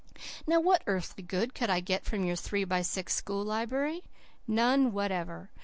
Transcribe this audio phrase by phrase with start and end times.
[0.47, 4.01] Now, what earthly good could I get from your three by six school library?
[4.47, 5.51] None whatever.